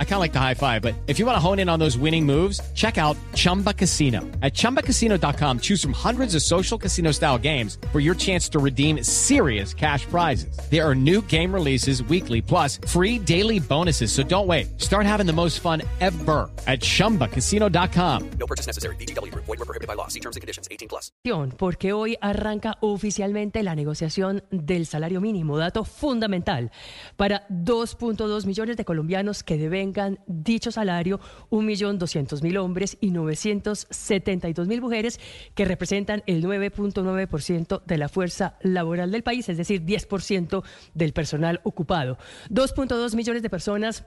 [0.00, 1.78] I kind of like the high five, but if you want to hone in on
[1.78, 4.22] those winning moves, check out Chumba Casino.
[4.42, 9.04] At ChumbaCasino.com, choose from hundreds of social casino style games for your chance to redeem
[9.04, 10.58] serious cash prizes.
[10.68, 14.10] There are new game releases weekly, plus free daily bonuses.
[14.10, 14.80] So don't wait.
[14.80, 18.30] Start having the most fun ever at ChumbaCasino.com.
[18.40, 18.96] No purchase necessary.
[18.96, 19.32] BGW.
[19.32, 20.08] Void were prohibited by law.
[20.08, 20.66] See terms and conditions.
[20.72, 21.12] 18 plus.
[21.56, 26.72] Porque hoy arranca oficialmente la negociación del salario mínimo, dato fundamental
[27.16, 29.58] para 2.2 millones de colombianos que
[30.26, 31.20] dicho salario,
[31.50, 35.20] 1.200.000 hombres y 972.000 mujeres
[35.54, 40.62] que representan el 9.9% de la fuerza laboral del país, es decir, 10%
[40.94, 42.18] del personal ocupado.
[42.50, 44.04] 2.2 millones de personas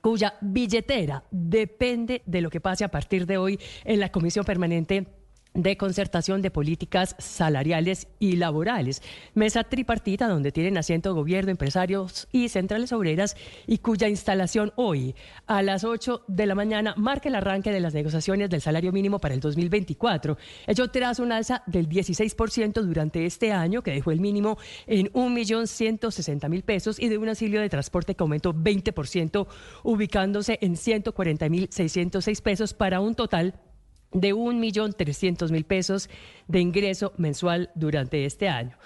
[0.00, 5.21] cuya billetera depende de lo que pase a partir de hoy en la Comisión Permanente
[5.54, 9.02] de concertación de políticas salariales y laborales.
[9.34, 13.36] Mesa tripartita donde tienen asiento gobierno, empresarios y centrales obreras
[13.66, 15.14] y cuya instalación hoy
[15.46, 19.18] a las 8 de la mañana marca el arranque de las negociaciones del salario mínimo
[19.18, 20.38] para el 2024.
[20.66, 26.62] Ello tras un alza del 16% durante este año que dejó el mínimo en 1.160.000
[26.62, 29.46] pesos y de un auxilio de transporte que aumentó 20%
[29.82, 33.71] ubicándose en 140.606 pesos para un total de
[34.12, 36.08] 1.300.000 pesos
[36.48, 38.76] de ingreso mensual durante este año.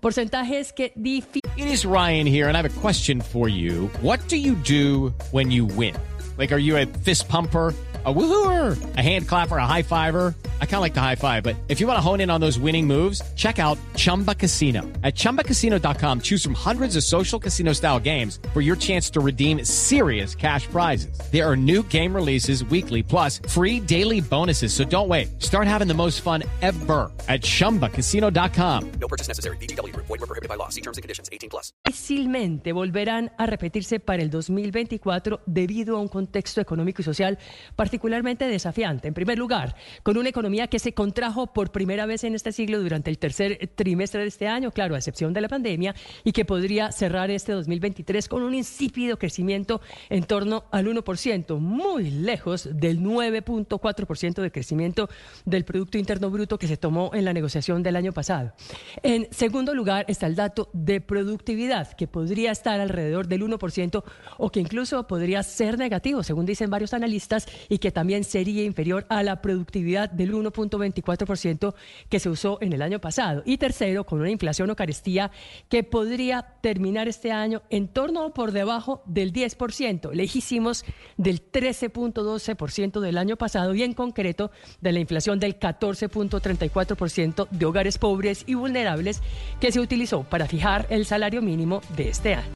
[0.00, 3.88] Porcentajes que It is Ryan here and I have a question for you.
[4.02, 5.94] What do you do when you win?
[6.38, 7.74] Like are you a fist pumper?
[8.06, 10.34] a woohooer, a hand clapper, a high fiver.
[10.60, 12.40] I kind of like the high five, but if you want to hone in on
[12.40, 14.82] those winning moves, check out Chumba Casino.
[15.02, 19.64] At ChumbaCasino.com, choose from hundreds of social casino style games for your chance to redeem
[19.64, 21.18] serious cash prizes.
[21.32, 24.74] There are new game releases weekly, plus free daily bonuses.
[24.74, 25.42] So don't wait.
[25.42, 28.92] Start having the most fun ever at ChumbaCasino.com.
[29.00, 29.56] No purchase necessary.
[29.56, 29.96] BGW.
[29.96, 30.68] Void were prohibited by law.
[30.68, 31.30] See terms and conditions.
[31.32, 31.72] 18 plus.
[31.84, 37.38] Difícilmente volverán a repetirse para el 2024 debido a un contexto económico y social
[37.74, 39.08] particularmente desafiante.
[39.08, 42.80] En primer lugar, con una economía que se contrajo por primera vez en este siglo
[42.80, 46.44] durante el tercer trimestre de este año, claro, a excepción de la pandemia, y que
[46.44, 53.00] podría cerrar este 2023 con un insípido crecimiento en torno al 1%, muy lejos del
[53.00, 55.08] 9.4% de crecimiento
[55.44, 58.52] del Producto Interno Bruto que se tomó en la negociación del año pasado.
[59.02, 64.04] En segundo lugar está el dato de productividad, que podría estar alrededor del 1%
[64.38, 69.06] o que incluso podría ser negativo, según dicen varios analistas, y que también sería inferior
[69.08, 71.74] a la productividad del 1.24%
[72.08, 73.42] que se usó en el año pasado.
[73.44, 75.30] Y tercero, con una inflación o carestía
[75.68, 80.84] que podría terminar este año en torno o por debajo del 10%, lejísimos
[81.16, 87.98] del 13.12% del año pasado y en concreto de la inflación del 14.34% de hogares
[87.98, 89.22] pobres y vulnerables
[89.60, 92.55] que se utilizó para fijar el salario mínimo de este año.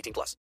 [0.00, 0.36] 18 plus.